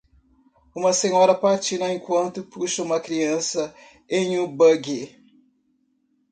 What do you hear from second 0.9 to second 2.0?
senhora patina